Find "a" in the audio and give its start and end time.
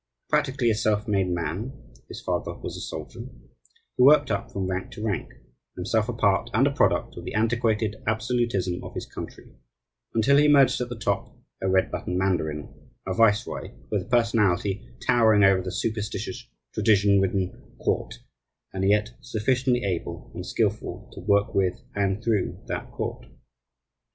0.71-0.73, 2.75-2.81, 6.09-6.13, 6.65-6.71, 11.61-11.69, 13.05-13.13, 14.01-14.05